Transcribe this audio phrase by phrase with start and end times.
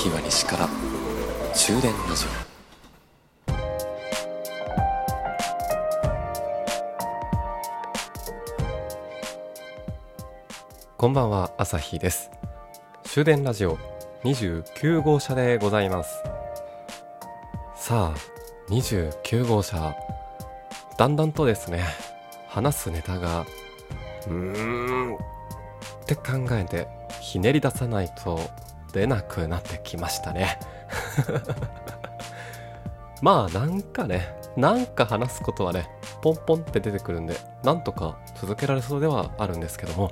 [0.00, 0.66] 日は西から
[1.52, 2.28] 終電ラジオ。
[10.96, 12.30] こんばんは朝日です。
[13.04, 13.76] 終電ラジオ
[14.24, 16.22] 29号車でございます。
[17.76, 19.94] さあ29号車
[20.96, 21.84] だんだんとですね
[22.48, 23.44] 話すネタが
[24.26, 25.18] うーんっ
[26.06, 26.22] て考
[26.52, 26.88] えて
[27.20, 28.40] ひねり出さないと
[28.92, 30.58] 出なくなってきましたね。
[33.22, 35.88] まあなんかねなんか話すことはね
[36.22, 40.10] ポンポンって出てくるんでなんとか続けられそうではあるんですけども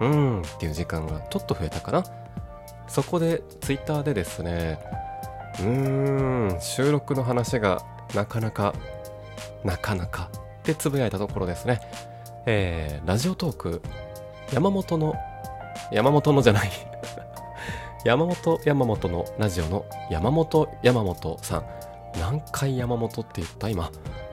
[0.00, 2.04] うーんっていう時間がちょっと増えたかな。
[2.88, 4.80] そこでツイッターでですね
[5.60, 7.82] うーん収録の話が
[8.14, 8.74] なかなか
[9.62, 11.80] なかなかってつぶやいたところですね。
[12.46, 13.82] えー、ラジオトーク
[14.52, 15.14] 山本の
[15.92, 16.70] 山本のじゃない。
[18.02, 21.64] 山本山本のラジオの山本山本さん。
[22.18, 23.90] 何回山本って言った今、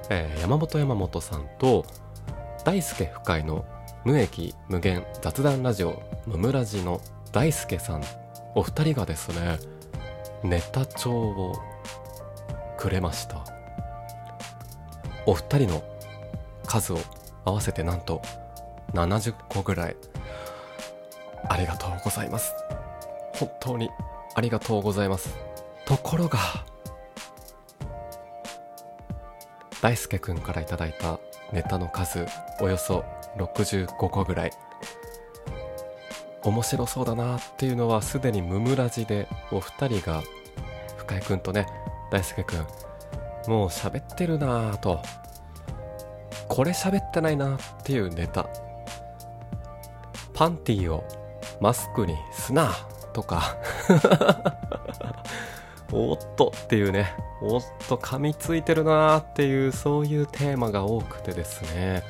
[0.09, 1.85] えー、山本山本さんと
[2.63, 3.65] 大輔深井の
[4.05, 7.01] 無益無限雑談ラジオムムラジの
[7.33, 8.03] 大輔さん。
[8.55, 9.59] お二人がですね
[10.43, 11.53] ネタ帳を
[12.77, 13.43] くれました。
[15.25, 15.83] お二人の
[16.65, 16.99] 数を
[17.43, 18.21] 合わせてなんと
[18.93, 19.97] 70個ぐらい。
[21.49, 22.53] ありがとうございます。
[23.39, 23.89] 本当に
[24.35, 25.35] ありがとうございます。
[25.85, 26.39] ところが
[29.81, 31.19] 大輔くんから頂いた
[31.53, 32.25] ネタの数
[32.59, 33.05] およそ
[33.37, 34.51] 65個ぐらい。
[36.43, 40.23] 面白そうだなっていうのはすでにムムラジでお二人が
[40.97, 41.67] 深井くんとね
[42.09, 42.59] 大輔くん
[43.47, 45.01] もう喋ってるなぁと
[46.47, 48.49] これ喋ってないなっていうネタ。
[50.33, 51.03] パンティを
[51.59, 52.71] マスクにすな
[53.17, 53.57] とか。
[55.91, 57.15] おっとっていうね。
[57.41, 62.03] おっと噛みついてるなーっていうそういうテーマが多くてですね。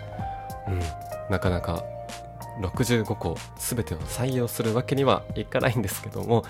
[0.67, 0.81] うん。
[1.29, 1.83] なかなか
[2.59, 6.43] 65個全てを採用するわけにはいかないんですけども、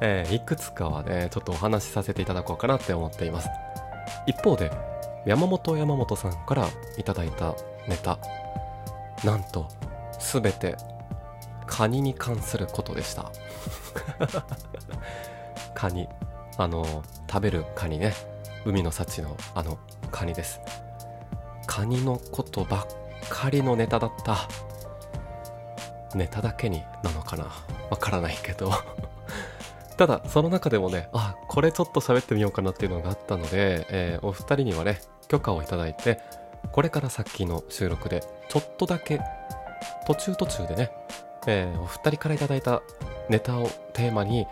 [0.00, 3.48] えー、いくつかはねちょっとお話しさせていただこうかなって思っています。
[4.26, 4.70] 一方で
[5.24, 6.68] 山本山本さんから
[6.98, 7.54] いただいた
[7.88, 8.18] ネタ。
[9.24, 9.68] なんと
[10.18, 10.76] 全て
[11.66, 13.30] カニに関することでした。
[15.74, 16.08] カニ。
[16.58, 18.14] あの食べるカニね。
[18.64, 19.78] 海の幸のあの
[20.10, 20.60] カニです。
[21.66, 22.86] カニのことばっ
[23.28, 24.48] かりのネタだった。
[26.14, 27.46] ネタだけになのかな。
[27.90, 28.70] わからないけど。
[29.96, 36.20] ただその中でもねあこれちょっと喋ってみようかなっていうのがあったので、えー、お二人にはね許可をいただいて
[36.72, 39.20] これからさっきの収録でちょっとだけ
[40.06, 40.90] 途中途中でね
[41.46, 42.82] えー、お二人からいただいた
[43.28, 44.46] ネタをテーマに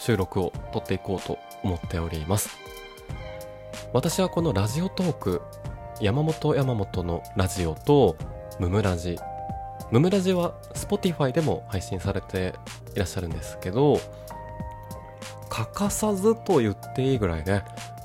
[0.00, 2.58] 収録を撮っていこうと思っております。
[3.92, 5.42] 私はこのラジオトーク
[6.00, 8.16] 山本山本のラジオと
[8.58, 9.18] ムムラジ。
[9.90, 12.54] ムムラジは Spotify でも配信されて
[12.94, 14.00] いらっしゃるんですけど
[15.48, 17.64] 欠かさずと言っていいぐらいね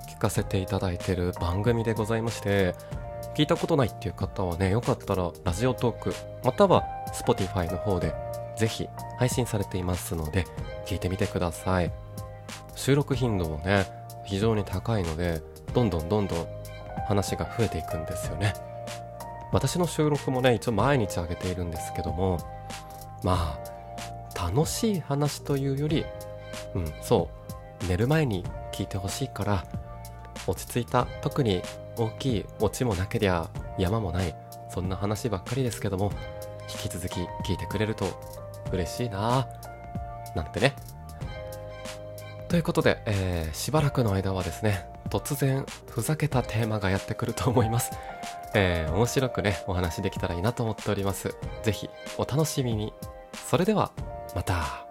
[0.10, 2.74] 聞かせていただいてる番組でございまして
[3.36, 8.14] 聞いたことないっていう方はねよかったらラジオトークまたは Spotify の方で
[8.58, 10.46] ぜひ配信されていますので
[10.86, 11.92] 聞いてみてください。
[12.76, 13.86] 収録頻度もね
[14.26, 15.42] 非常に高いので
[15.74, 16.48] どんどんどんどん
[17.08, 18.54] 話が増えていくんですよね。
[19.52, 22.38] 私の収録もね一応毎日上げているんですけども
[23.24, 23.58] ま
[24.36, 26.06] あ楽しい話というより
[26.74, 27.30] うんそ
[27.82, 28.44] う寝る前に
[28.74, 29.66] 聞いてほしいから
[30.48, 31.62] 落ち着いた特に
[31.98, 34.36] 大きいオチもなけりゃ山もない
[34.70, 36.12] そんな話ばっかりですけども
[36.72, 38.08] 引き続き聞いてくれると
[38.72, 39.48] 嬉しいな。
[40.36, 40.76] なんてね。
[42.48, 47.92] ということで、えー、しばらくの間はですね突然ふざけたテーマがやってくると思います、
[48.54, 51.36] えー、面白くねお話できたらいいなと思っております。
[51.64, 52.94] ぜひお楽しみに。
[53.34, 53.92] それでは
[54.36, 54.85] また。